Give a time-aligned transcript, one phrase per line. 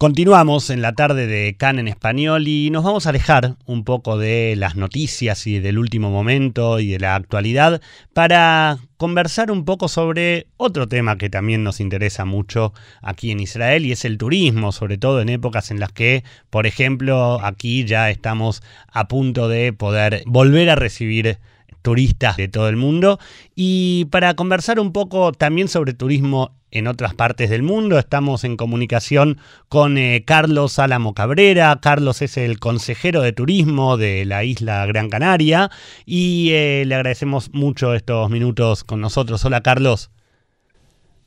[0.00, 4.16] Continuamos en la tarde de CAN en español y nos vamos a alejar un poco
[4.16, 7.82] de las noticias y del último momento y de la actualidad
[8.14, 13.84] para conversar un poco sobre otro tema que también nos interesa mucho aquí en Israel
[13.84, 18.08] y es el turismo, sobre todo en épocas en las que, por ejemplo, aquí ya
[18.08, 21.36] estamos a punto de poder volver a recibir
[21.82, 23.18] turistas de todo el mundo
[23.54, 27.98] y para conversar un poco también sobre turismo en otras partes del mundo.
[27.98, 29.38] Estamos en comunicación
[29.68, 31.78] con eh, Carlos Álamo Cabrera.
[31.82, 35.70] Carlos es el consejero de turismo de la isla Gran Canaria
[36.06, 39.44] y eh, le agradecemos mucho estos minutos con nosotros.
[39.44, 40.10] Hola Carlos.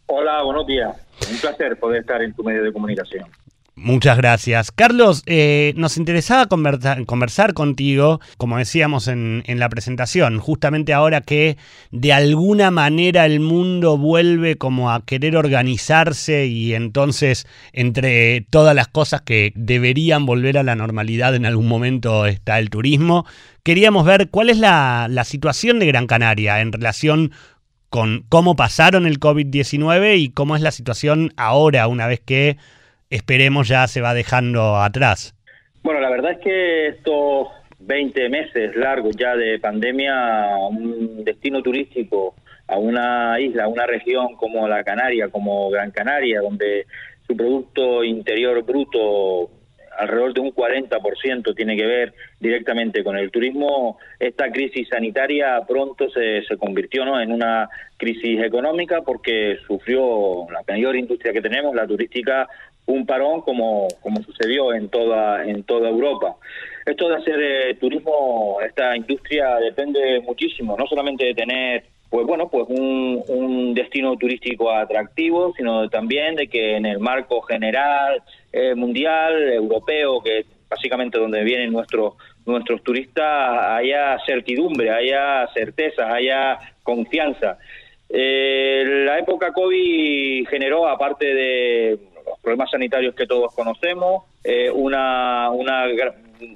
[0.07, 0.95] Hola, buenos días.
[1.29, 3.25] Un placer poder estar en tu medio de comunicación.
[3.75, 4.71] Muchas gracias.
[4.71, 11.57] Carlos, eh, nos interesaba conversar, contigo, como decíamos en, la presentación, justamente ahora que
[11.89, 18.89] de alguna manera el mundo vuelve como a querer organizarse y entonces entre todas las
[18.89, 23.25] cosas que deberían volver a la normalidad en algún momento está el turismo,
[23.63, 27.31] queríamos ver cuál es la, la situación de Gran Canaria en relación
[27.89, 32.57] con cómo pasaron el COVID-19 y cómo es la situación ahora, una vez que
[33.13, 35.35] esperemos ya se va dejando atrás.
[35.83, 37.47] Bueno, la verdad es que estos
[37.79, 42.35] 20 meses largos ya de pandemia, un destino turístico,
[42.67, 46.87] a una isla, a una región como la Canaria, como Gran Canaria, donde
[47.27, 49.49] su Producto Interior Bruto
[49.97, 56.09] alrededor de un 40% tiene que ver directamente con el turismo, esta crisis sanitaria pronto
[56.09, 57.21] se, se convirtió ¿no?
[57.21, 62.47] en una crisis económica porque sufrió la mayor industria que tenemos, la turística,
[62.85, 66.35] un parón como, como sucedió en toda, en toda Europa.
[66.85, 72.47] Esto de hacer eh, turismo, esta industria depende muchísimo, no solamente de tener pues bueno,
[72.47, 78.21] pues un, un destino turístico atractivo, sino también de que en el marco general,
[78.51, 82.13] eh, mundial, europeo, que básicamente donde vienen nuestros
[82.45, 87.57] nuestros turistas, haya certidumbre, haya certezas, haya confianza.
[88.09, 95.49] Eh, la época COVID generó, aparte de los problemas sanitarios que todos conocemos, eh, una,
[95.51, 95.85] una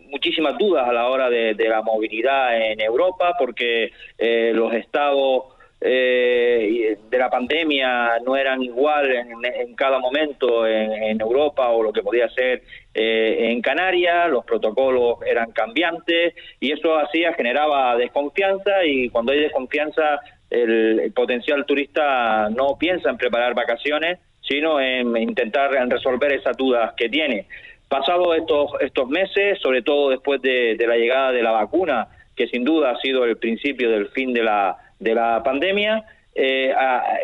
[0.09, 5.45] muchísimas dudas a la hora de, la movilidad en Europa, porque eh, los estados
[5.79, 12.01] eh, de la pandemia no eran igual en, cada momento en, Europa o lo que
[12.01, 12.63] podía ser
[12.93, 20.19] en Canarias, los protocolos eran cambiantes y eso hacía, generaba desconfianza y cuando hay desconfianza
[20.49, 24.17] el potencial turista no piensa en preparar vacaciones
[24.47, 27.45] sino en intentar resolver esas dudas que tiene.
[27.87, 32.63] Pasado estos, estos meses, sobre todo después de, la llegada de la vacuna, que sin
[32.63, 36.03] duda ha sido el principio del fin de la, de la pandemia,
[36.35, 36.73] eh,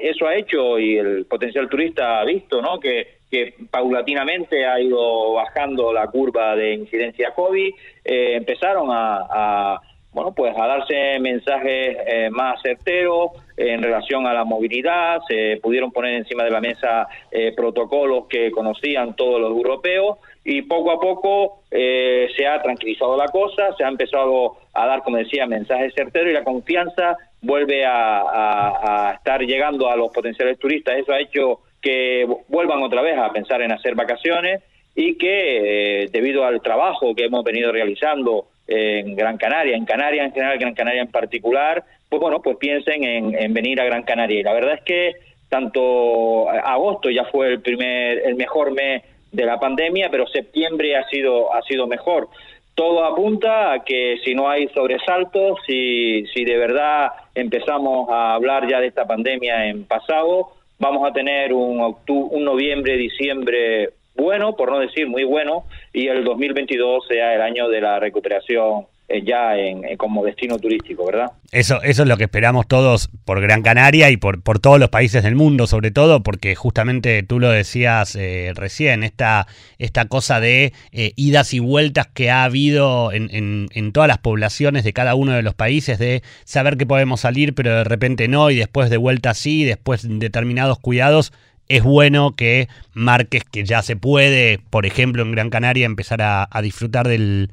[0.02, 2.80] eso ha hecho y el potencial turista ha visto ¿no?
[2.80, 7.74] que, que paulatinamente ha ido bajando la curva de incidencia COVID,
[8.06, 9.80] eh, empezaron a
[10.14, 15.92] bueno, pues a darse mensajes eh, más certeros en relación a la movilidad, se pudieron
[15.92, 21.00] poner encima de la mesa eh, protocolos que conocían todos los europeos y poco a
[21.00, 25.94] poco eh, se ha tranquilizado la cosa, se ha empezado a dar, como decía, mensajes
[25.96, 30.98] certeros y la confianza vuelve a estar llegando a los potenciales turistas.
[30.98, 34.62] Eso ha hecho que vuelvan otra vez a pensar en hacer vacaciones
[34.96, 40.34] y que debido al trabajo que hemos venido realizando en Gran Canaria, en Canarias en
[40.34, 44.40] general, Gran Canaria en particular, pues bueno, pues piensen en, venir a Gran Canaria.
[44.40, 45.14] Y la verdad es que
[45.50, 51.08] tanto agosto ya fue el primer, el mejor mes de la pandemia, pero septiembre ha
[51.10, 52.30] sido, ha sido mejor.
[52.76, 58.68] Todo apunta a que si no hay sobresaltos, si, si de verdad empezamos a hablar
[58.68, 64.72] ya de esta pandemia en pasado, vamos a tener un, un noviembre, diciembre bueno, por
[64.72, 69.58] no decir muy bueno, y el 2022 sea el año de la recuperación eh, ya
[69.58, 71.34] en, como destino turístico, ¿verdad?
[71.52, 74.90] Eso, eso es lo que esperamos todos por Gran Canaria y por, por todos los
[74.90, 79.46] países del mundo, sobre todo porque justamente tú lo decías eh, recién, esta,
[79.78, 84.20] esta cosa de eh, idas y vueltas que ha habido en, en, en, todas las
[84.20, 88.30] poblaciones de cada uno de los países, de saber que podemos salir pero de repente
[88.30, 91.34] no, y después de vuelta sí, después determinados cuidados,
[91.68, 96.48] es bueno que marques que ya se puede, por ejemplo, en Gran Canaria, empezar a,
[96.62, 97.50] disfrutar del,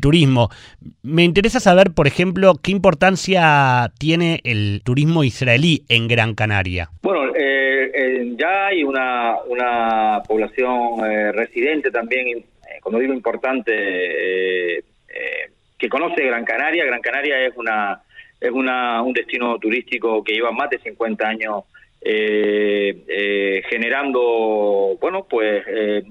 [0.00, 0.50] turismo.
[1.02, 6.90] Me interesa saber, por ejemplo, qué importancia tiene el turismo israelí en Gran Canaria.
[7.02, 12.44] Bueno, eh, eh, ya hay una, una población eh, residente también,
[12.80, 14.82] como digo, importante,
[15.78, 16.84] que conoce Gran Canaria.
[16.84, 18.00] Gran Canaria es una
[18.44, 21.64] es una, un destino turístico que lleva más de 50 años
[23.70, 25.64] generando, bueno, pues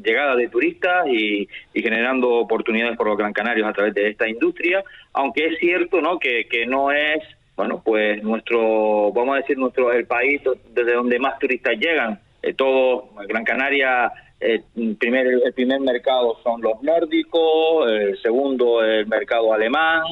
[0.04, 4.84] llegada de turistas y, generando oportunidades por los Gran Canarios a través de esta industria,
[5.14, 6.18] aunque es cierto, ¿no?
[6.18, 7.22] Que, que no es
[7.56, 10.42] bueno, pues nuestro, vamos a decir, nuestro el país
[10.74, 12.20] desde donde más turistas llegan.
[12.42, 14.62] Eh, todo, Gran Canaria, eh,
[15.00, 20.04] primer, el primer mercado son los nórdicos, el segundo el mercado alemán,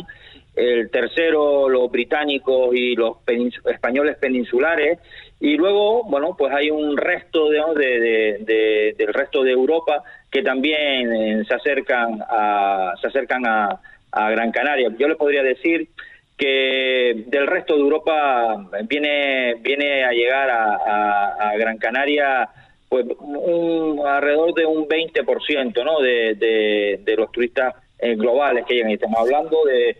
[0.62, 3.18] el tercero los británicos y los
[3.66, 5.00] españoles peninsulares
[5.40, 11.12] y luego bueno pues hay un resto de, de, del resto de Europa que también
[11.14, 13.80] eh, se acercan a se acercan a,
[14.12, 15.90] a Gran Canaria yo les podría decir
[16.38, 22.50] que del resto de Europa viene viene a llegar a, Gran Canaria
[22.90, 26.00] pues un, alrededor de un 20% ¿no?
[26.02, 28.92] de, de, los turistas eh, globales que llegan.
[28.92, 29.96] Y estamos hablando de,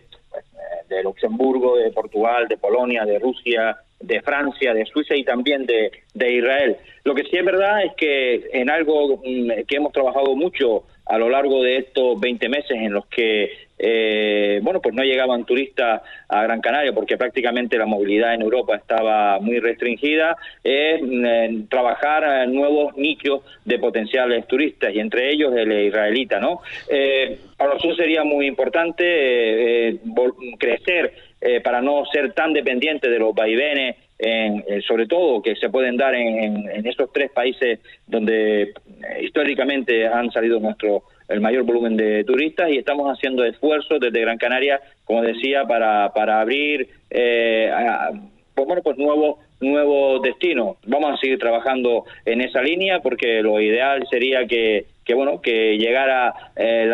[0.96, 5.92] de Luxemburgo, de Portugal, de Polonia, de Rusia, de Francia, de Suiza y también de,
[6.14, 6.76] de Israel.
[7.04, 11.18] Lo que sí es verdad es que en algo mm, que hemos trabajado mucho a
[11.18, 13.50] lo largo de estos 20 meses en los que
[13.84, 18.76] eh, bueno, pues no llegaban turistas a Gran Canaria porque prácticamente la movilidad en Europa
[18.76, 25.52] estaba muy restringida, es mm, trabajar en nuevos nichos de potenciales turistas y entre ellos
[25.56, 26.60] el israelita, ¿no?
[26.88, 29.96] Eh, para nosotros sería muy importante eh,
[30.58, 31.12] crecer
[31.64, 33.96] para no ser tan dependiente de los vaivenes
[34.86, 38.72] sobre todo que se pueden dar en, en, esos tres países donde
[39.20, 44.38] históricamente han salido nuestros el mayor volumen de turistas y estamos haciendo esfuerzos desde Gran
[44.38, 47.70] Canaria, como decía, para, para abrir eh,
[48.54, 50.76] pues, bueno, pues nuevos nuevos destinos.
[50.86, 55.78] Vamos a seguir trabajando en esa línea porque lo ideal sería que, que bueno que
[55.78, 56.90] llegara eh,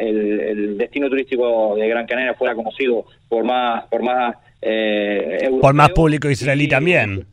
[0.00, 5.90] el, destino turístico de Gran Canaria fuera conocido por más por más eh, por más
[5.90, 7.26] público israelí también.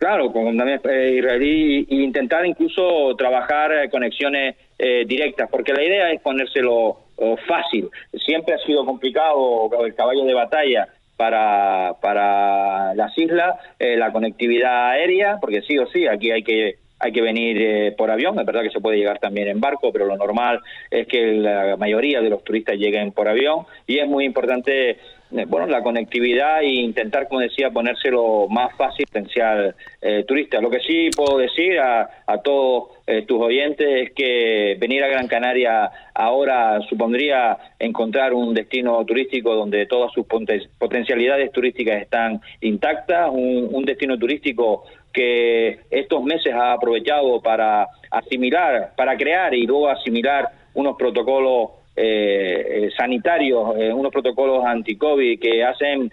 [0.00, 5.84] Claro, con también eh, israelí e intentar incluso trabajar eh, conexiones eh, directas, porque la
[5.84, 6.98] idea es ponérselo
[7.46, 7.90] fácil.
[8.14, 10.88] Siempre ha sido complicado el caballo de batalla
[11.18, 17.12] para, para las islas, la conectividad aérea, porque sí o sí, aquí hay que hay
[17.12, 20.16] que venir por avión, es verdad que se puede llegar también en barco, pero lo
[20.16, 20.60] normal
[20.90, 24.98] es que la mayoría de los turistas lleguen por avión y es muy importante
[25.32, 30.60] eh, bueno, la conectividad e intentar, como decía, ponérselo más fácil potencial eh, turista.
[30.60, 35.08] Lo que sí puedo decir a, a todos eh, tus oyentes es que venir a
[35.08, 40.26] Gran Canaria ahora supondría encontrar un destino turístico donde todas sus
[40.78, 48.92] potencialidades turísticas están intactas, un, un destino turístico que estos meses ha aprovechado para asimilar,
[48.96, 55.64] para crear y luego asimilar unos protocolos eh, eh, sanitarios, eh, unos protocolos anti-COVID que
[55.64, 56.10] hacen,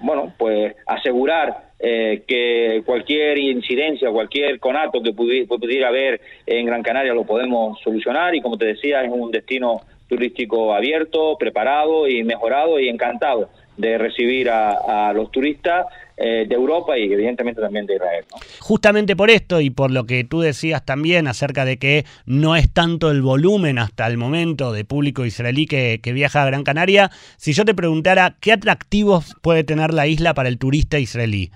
[0.00, 7.24] bueno, pues asegurar que cualquier incidencia, cualquier conato que pudiera haber en Gran Canaria lo
[7.24, 12.88] podemos solucionar y como te decía es un destino turístico abierto, preparado y mejorado y
[12.88, 15.86] encantado de recibir a, los turistas
[16.16, 18.24] eh, de Europa y evidentemente también de Israel.
[18.60, 22.72] Justamente por esto y por lo que tú decías también acerca de que no es
[22.72, 27.54] tanto el volumen hasta el momento de público israelí que, viaja a Gran Canaria, si
[27.54, 31.50] yo te preguntara qué atractivos puede tener la isla para el turista israelí,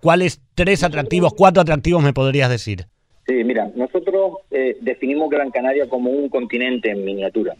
[0.00, 2.86] ¿cuáles tres atractivos, cuatro atractivos me podrías decir?
[3.26, 7.54] Sí, mira, nosotros eh, definimos Gran Canaria como un continente en miniatura.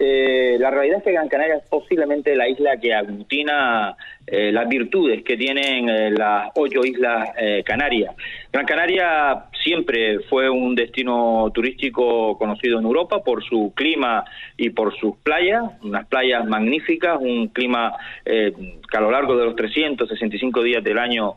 [0.00, 3.96] Eh, la realidad es que Gran Canaria es posiblemente la isla que aglutina
[4.28, 7.30] eh, las virtudes que tienen eh, las ocho islas
[7.64, 8.14] canarias.
[8.52, 14.24] Gran Canaria siempre fue un destino turístico conocido en Europa por su clima
[14.56, 19.56] y por sus playas, unas playas magníficas, un clima que a lo largo de los
[19.56, 21.36] 365 días del año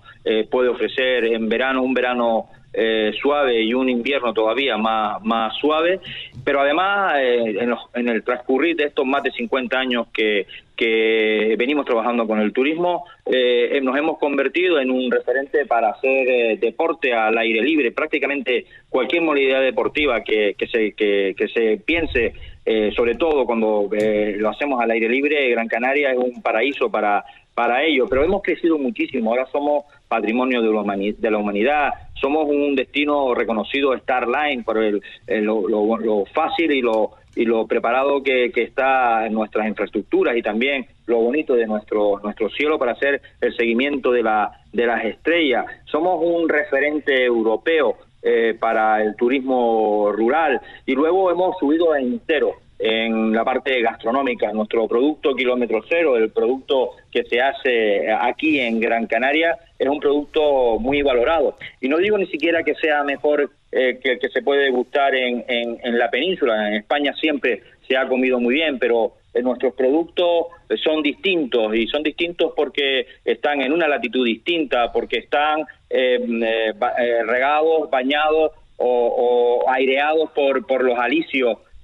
[0.50, 6.00] puede ofrecer en verano un verano eh, suave y un invierno todavía más, más suave,
[6.46, 10.48] pero además eh, en, en, el transcurrir de estos más de 50 años que,
[10.78, 16.60] que venimos trabajando con el turismo, eh, nos hemos convertido en un referente para hacer
[16.60, 17.92] deporte al aire libre.
[17.92, 22.34] Prácticamente cualquier modalidad deportiva que, que, se, que, que se piense,
[22.96, 27.84] sobre todo cuando lo hacemos al aire libre, Gran Canaria es un paraíso para para
[27.84, 33.98] ello, pero hemos crecido muchísimo, ahora somos patrimonio de la, humanidad, somos un destino reconocido
[33.98, 40.36] Starline por el, lo, fácil y lo y lo preparado que, está en nuestras infraestructuras
[40.36, 44.86] y también lo bonito de nuestro nuestro cielo para hacer el seguimiento de la de
[44.86, 45.66] las estrellas.
[45.86, 53.32] Somos un referente europeo eh, para el turismo rural y luego hemos subido entero en
[53.32, 54.52] la parte gastronómica.
[54.52, 60.00] Nuestro producto kilómetro cero, el producto que se hace aquí en Gran Canaria, es un
[60.00, 61.58] producto muy valorado.
[61.80, 65.14] Y no digo ni siquiera que sea mejor eh, que el que se puede gustar
[65.14, 66.70] en, en, la península.
[66.70, 70.48] En España siempre se ha comido muy bien, pero eh, nuestros productos
[70.84, 76.74] son distintos y son distintos porque están en una latitud distinta, porque están eh,
[77.28, 80.98] regados, bañados o, aireados por, por los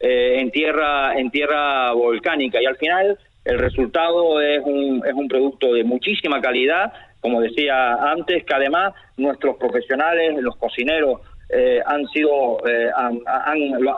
[0.01, 5.27] alicios en tierra en tierra volcánica y al final el resultado es un, es un
[5.27, 12.06] producto de muchísima calidad como decía antes, que además nuestros profesionales, los cocineros, eh, han
[12.08, 12.89] sido, eh,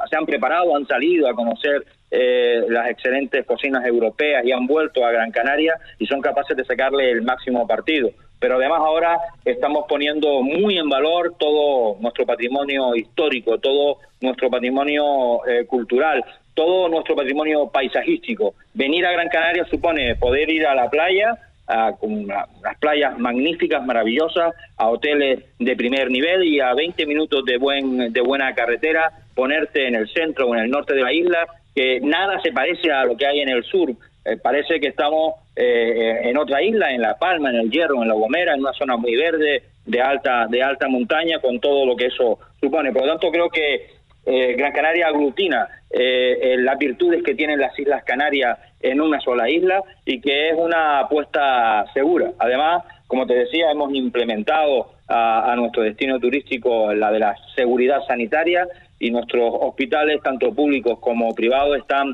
[0.10, 5.06] se han preparado, han salido a conocer eh, las excelentes cocinas europeas y han vuelto
[5.06, 8.10] a Gran Canaria y son capaces de sacarle el máximo partido.
[8.40, 15.42] Pero además ahora estamos poniendo muy en valor todo nuestro patrimonio histórico, todo nuestro patrimonio
[15.68, 16.24] cultural,
[16.60, 18.54] todo nuestro patrimonio paisajístico.
[18.74, 21.38] Venir a Gran Canaria supone poder ir a la playa,
[21.70, 22.48] a, unas
[22.82, 28.22] playas magníficas, maravillosas, a hoteles de primer nivel y a 20 minutos de, buen, de
[28.22, 32.42] buena carretera, ponerte en el centro o en el norte de la isla, que nada
[32.42, 33.92] se parece a lo que hay en el sur.
[34.30, 38.08] Eh, parece que estamos eh, en otra isla, en La Palma, en el Hierro, en
[38.08, 41.96] La Gomera, en una zona muy verde, de alta, de alta montaña, con todo lo
[41.96, 42.92] que eso supone.
[42.92, 43.88] Por lo tanto, creo que
[44.26, 49.50] eh, Gran Canaria aglutina eh, las virtudes que tienen las Islas Canarias en una sola
[49.50, 52.32] isla y que es una apuesta segura.
[52.38, 58.68] Además, como te decía, hemos implementado a, nuestro destino turístico la de la seguridad sanitaria
[59.00, 62.14] y nuestros hospitales, tanto públicos como privados, están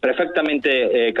[0.00, 1.14] perfectamente eh,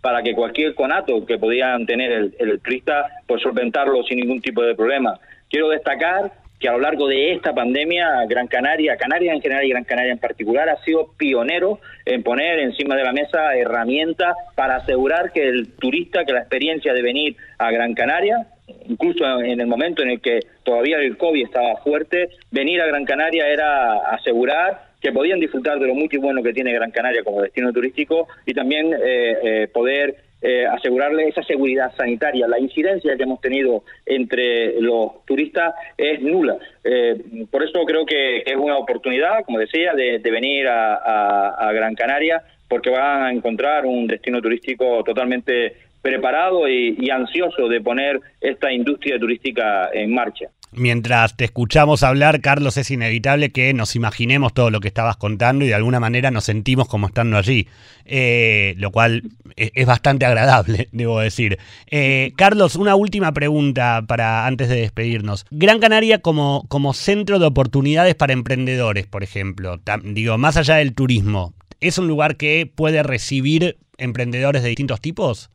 [0.00, 4.62] para que cualquier conato que podían tener el, el turista, pues solventarlo sin ningún tipo
[4.62, 5.18] de problema.
[5.50, 6.32] Quiero destacar
[6.62, 10.12] que a lo largo de esta pandemia, Gran Canaria, Canarias en general y Gran Canaria
[10.12, 15.48] en particular, ha sido pionero en poner encima de la mesa herramientas para asegurar que
[15.48, 18.46] el turista, que la experiencia de venir a Gran Canaria,
[18.88, 23.04] incluso en el momento en el que todavía el COVID estaba fuerte, venir a Gran
[23.04, 27.24] Canaria era asegurar que podían disfrutar de lo mucho y bueno que tiene Gran Canaria
[27.24, 32.48] como destino turístico y también eh, eh, poder eh, asegurarle esa seguridad sanitaria.
[32.48, 36.56] La incidencia que hemos tenido entre los turistas es nula.
[36.82, 42.42] Eh, por eso creo que, es una oportunidad, como decía, de, venir a, Gran Canaria
[42.68, 49.18] porque van a encontrar un destino turístico totalmente preparado y ansioso de poner esta industria
[49.18, 50.48] turística en marcha.
[50.74, 55.66] Mientras te escuchamos hablar, Carlos, es inevitable que nos imaginemos todo lo que estabas contando
[55.66, 57.68] y de alguna manera nos sentimos como estando allí,
[58.06, 59.22] eh, lo cual
[59.56, 61.58] es, bastante agradable, debo decir.
[61.90, 65.44] Eh, Carlos, una última pregunta para antes de despedirnos.
[65.50, 70.94] Gran Canaria como, como centro de oportunidades para emprendedores, por ejemplo, digo, más allá del
[70.94, 75.50] turismo, ¿es un lugar que puede recibir emprendedores de distintos tipos?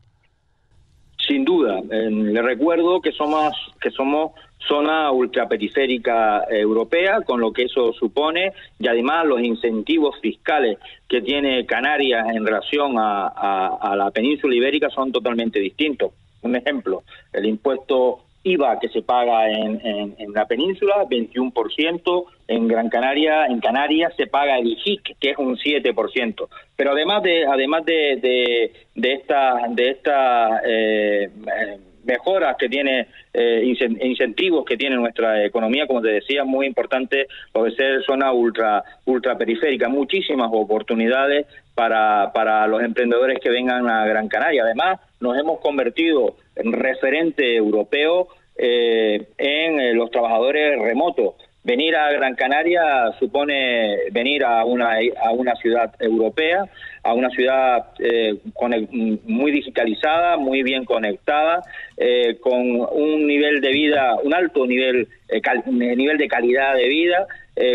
[1.28, 1.82] Sin duda.
[1.82, 8.88] le recuerdo que somos, que somos zona ultraperiférica europea, con lo que eso supone, y
[8.88, 15.60] además los incentivos fiscales que tiene Canarias en relación a la península ibérica son totalmente
[15.60, 16.12] distintos.
[16.42, 19.82] Un ejemplo, el impuesto IVA que se paga en,
[20.18, 25.38] en, la península, 21%, en Gran Canaria, en Canarias se paga el IJIC, que es
[25.38, 26.48] un 7%.
[26.76, 31.30] Pero además de además de, de, de esta de esta eh,
[32.08, 33.62] mejoras que tiene, eh,
[34.02, 39.38] incentivos que tiene nuestra economía, como te decía, muy importante puede ser zona ultra, ultra
[39.38, 41.46] periférica, muchísimas oportunidades
[41.76, 44.64] para, para los emprendedores que vengan a Gran Canaria.
[44.64, 51.36] Además, nos hemos convertido en referente europeo eh, en eh, los trabajadores remotos.
[51.64, 56.64] Venir a Gran Canaria supone venir a una, a una ciudad europea,
[57.08, 58.36] a una ciudad eh,
[59.24, 61.62] muy digitalizada, muy bien conectada,
[61.96, 67.26] eh, con un nivel de vida, un alto nivel, eh, nivel de calidad de vida,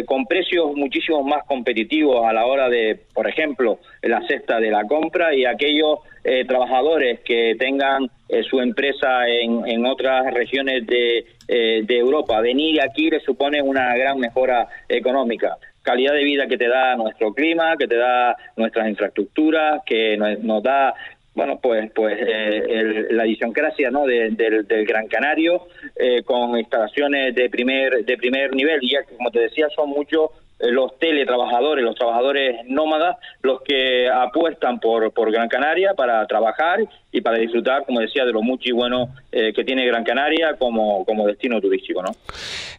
[0.06, 4.84] con precios muchísimo más competitivos a la hora de, por ejemplo, la cesta de la
[4.84, 5.98] compra y aquellos
[6.46, 8.08] trabajadores que tengan
[8.48, 12.40] su empresa en, en otras regiones de, de Europa.
[12.40, 17.32] Venir aquí les supone una gran mejora económica calidad de vida que te da nuestro
[17.34, 20.94] clima, que te da nuestras infraestructuras, que nos, da
[21.34, 24.06] bueno, pues, pues eh, la idiosincrasia ¿no?
[24.06, 29.40] del, Gran Canario, eh, con instalaciones de primer, de primer nivel, y ya como te
[29.40, 30.30] decía, son muchos
[30.70, 37.20] los teletrabajadores, los trabajadores nómadas, los que apuestan por, por Gran Canaria para trabajar y
[37.20, 41.04] para disfrutar, como decía, de lo mucho y bueno eh, que tiene Gran Canaria como,
[41.04, 42.02] como destino turístico.
[42.02, 42.14] ¿no?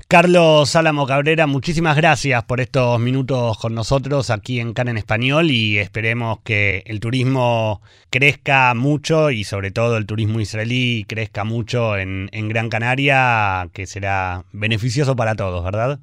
[0.08, 5.52] Carlos Álamo Cabrera, muchísimas gracias por estos minutos con nosotros aquí en CAN en Español
[5.52, 11.98] y esperemos que el turismo crezca mucho y sobre todo el turismo israelí crezca mucho
[11.98, 16.00] en, en Gran Canaria, que será beneficioso para todos, ¿verdad?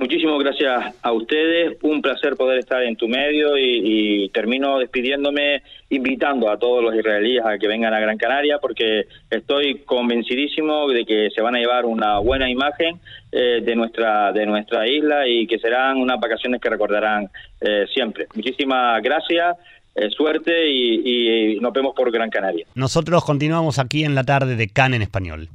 [0.00, 6.50] Muchísimas gracias a ustedes, un placer poder estar en tu medio y, termino despidiéndome invitando
[6.50, 11.30] a todos los israelíes a que vengan a Gran Canaria porque estoy convencidísimo de que
[11.34, 13.00] se van a llevar una buena imagen
[13.32, 17.28] eh, de nuestra de nuestra isla y que serán unas vacaciones que recordarán
[17.60, 18.28] eh, siempre.
[18.34, 19.56] Muchísimas gracias.
[19.96, 22.66] Eh, suerte y, y nos vemos por Gran Canaria.
[22.76, 25.48] Nosotros continuamos aquí en la tarde de CAN en español.